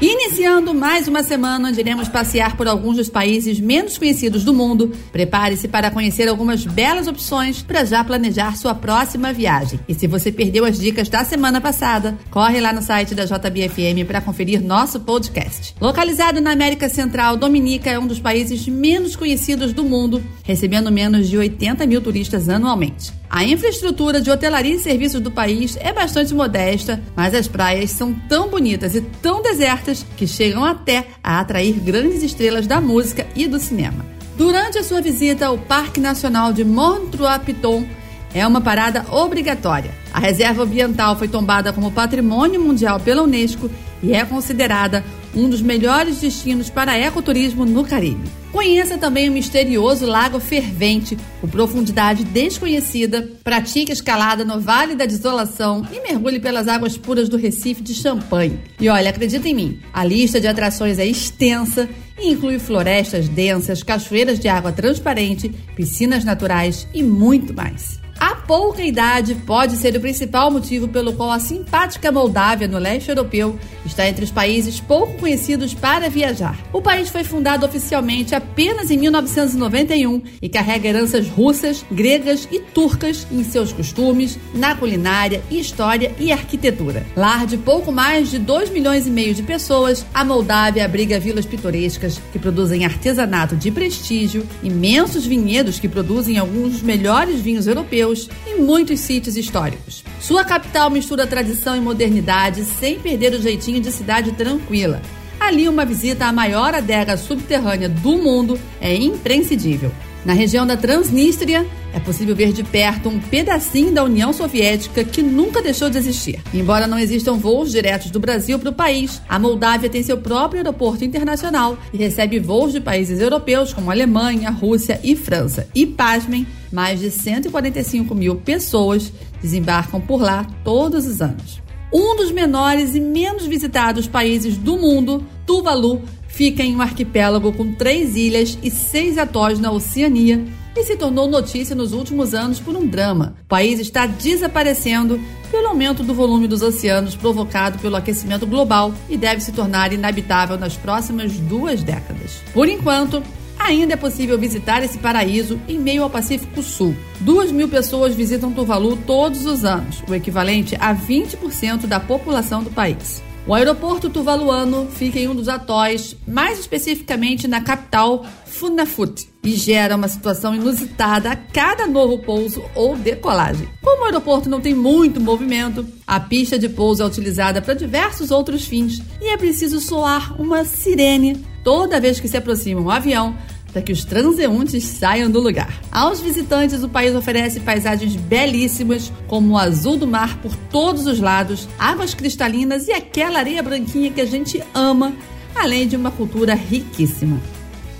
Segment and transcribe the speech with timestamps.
[0.00, 4.92] Iniciando mais uma semana onde iremos passear por alguns dos países menos conhecidos do mundo,
[5.12, 9.78] prepare-se para conhecer algumas belas opções para já planejar sua próxima viagem.
[9.88, 14.04] E se você perdeu as dicas da semana passada, corre lá no site da JBFM
[14.06, 15.74] para conferir nosso podcast.
[15.80, 21.28] Localizado na América Central, Dominica é um dos países menos conhecidos do mundo, recebendo menos
[21.28, 23.12] de 80 mil turistas anualmente.
[23.34, 28.14] A infraestrutura de hotelaria e serviços do país é bastante modesta, mas as praias são
[28.28, 33.48] tão bonitas e tão desertas que chegam até a atrair grandes estrelas da música e
[33.48, 34.06] do cinema.
[34.38, 37.84] Durante a sua visita ao Parque Nacional de Mont Trois-Piton,
[38.32, 39.90] é uma parada obrigatória.
[40.12, 43.68] A reserva ambiental foi tombada como Patrimônio Mundial pela Unesco
[44.00, 48.28] e é considerada um dos melhores destinos para ecoturismo no Caribe.
[48.52, 53.28] Conheça também o misterioso Lago Fervente, com profundidade desconhecida.
[53.42, 58.60] Pratique escalada no Vale da Desolação e mergulhe pelas águas puras do Recife de Champanhe.
[58.78, 63.82] E olha, acredita em mim, a lista de atrações é extensa e inclui florestas densas,
[63.82, 68.03] cachoeiras de água transparente, piscinas naturais e muito mais.
[68.24, 73.10] A pouca idade pode ser o principal motivo pelo qual a simpática Moldávia, no leste
[73.10, 76.58] europeu, está entre os países pouco conhecidos para viajar.
[76.72, 83.26] O país foi fundado oficialmente apenas em 1991 e carrega heranças russas, gregas e turcas
[83.30, 87.04] em seus costumes, na culinária, história e arquitetura.
[87.14, 91.44] Lar de pouco mais de 2 milhões e meio de pessoas, a Moldávia abriga vilas
[91.44, 98.13] pitorescas que produzem artesanato de prestígio, imensos vinhedos que produzem alguns dos melhores vinhos europeus
[98.46, 100.04] e muitos sítios históricos.
[100.20, 105.02] Sua capital mistura tradição e modernidade sem perder o jeitinho de cidade tranquila.
[105.38, 109.92] Ali, uma visita à maior adega subterrânea do mundo é imprescindível.
[110.24, 115.22] Na região da Transnistria, é possível ver de perto um pedacinho da União Soviética que
[115.22, 116.40] nunca deixou de existir.
[116.52, 120.60] Embora não existam voos diretos do Brasil para o país, a Moldávia tem seu próprio
[120.60, 125.68] aeroporto internacional e recebe voos de países europeus como Alemanha, Rússia e França.
[125.74, 129.12] E, pasmem, mais de 145 mil pessoas
[129.42, 131.62] desembarcam por lá todos os anos.
[131.92, 136.02] Um dos menores e menos visitados países do mundo, Tuvalu,
[136.34, 140.44] fica em um arquipélago com três ilhas e seis atóis na Oceania
[140.76, 143.36] e se tornou notícia nos últimos anos por um drama.
[143.44, 149.16] O país está desaparecendo pelo aumento do volume dos oceanos provocado pelo aquecimento global e
[149.16, 152.42] deve se tornar inabitável nas próximas duas décadas.
[152.52, 153.22] Por enquanto,
[153.56, 156.96] ainda é possível visitar esse paraíso em meio ao Pacífico Sul.
[157.20, 162.70] Duas mil pessoas visitam Tuvalu todos os anos, o equivalente a 20% da população do
[162.70, 163.22] país.
[163.46, 169.96] O aeroporto tuvaluano fica em um dos atóis, mais especificamente na capital Funafuti, e gera
[169.96, 173.68] uma situação inusitada a cada novo pouso ou decolagem.
[173.82, 178.30] Como o aeroporto não tem muito movimento, a pista de pouso é utilizada para diversos
[178.30, 183.36] outros fins e é preciso soar uma sirene toda vez que se aproxima um avião
[183.74, 185.82] para que os transeuntes saiam do lugar.
[185.90, 191.18] Aos visitantes, o país oferece paisagens belíssimas, como o azul do mar por todos os
[191.18, 195.12] lados, águas cristalinas e aquela areia branquinha que a gente ama,
[195.56, 197.40] além de uma cultura riquíssima.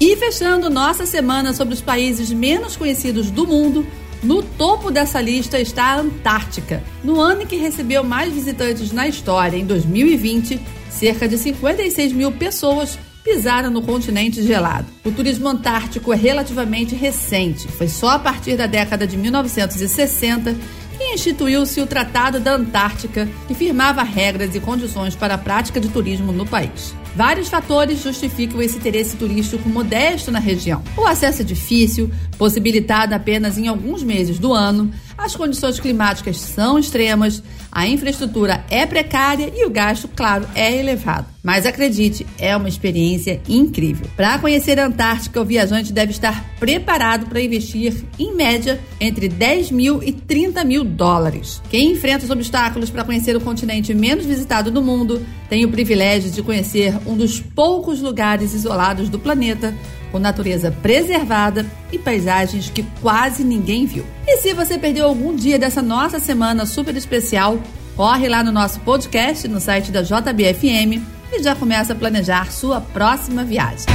[0.00, 3.84] E fechando nossa semana sobre os países menos conhecidos do mundo,
[4.22, 6.84] no topo dessa lista está a Antártica.
[7.02, 12.30] No ano em que recebeu mais visitantes na história, em 2020, cerca de 56 mil
[12.30, 14.86] pessoas pisaram no continente gelado.
[15.02, 17.66] O turismo antártico é relativamente recente.
[17.66, 20.54] Foi só a partir da década de 1960
[20.98, 25.88] que instituiu-se o Tratado da Antártica, que firmava regras e condições para a prática de
[25.88, 26.94] turismo no país.
[27.16, 30.82] Vários fatores justificam esse interesse turístico modesto na região.
[30.96, 36.78] O acesso é difícil, possibilitado apenas em alguns meses do ano, as condições climáticas são
[36.78, 41.26] extremas, a infraestrutura é precária e o gasto, claro, é elevado.
[41.42, 44.06] Mas acredite, é uma experiência incrível.
[44.16, 49.70] Para conhecer a Antártica, o viajante deve estar preparado para investir, em média, entre 10
[49.70, 51.60] mil e 30 mil dólares.
[51.68, 56.30] Quem enfrenta os obstáculos para conhecer o continente menos visitado do mundo tem o privilégio
[56.30, 59.74] de conhecer um dos poucos lugares isolados do planeta
[60.14, 64.06] com natureza preservada e paisagens que quase ninguém viu.
[64.24, 67.58] E se você perdeu algum dia dessa nossa semana super especial,
[67.96, 71.02] corre lá no nosso podcast no site da JBFM
[71.32, 73.86] e já começa a planejar sua próxima viagem.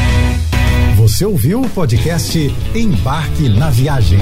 [0.97, 2.37] Você ouviu o podcast
[2.75, 4.19] Embarque na Viagem.